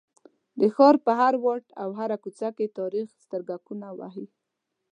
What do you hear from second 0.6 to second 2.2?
ښار په هر واټ او هره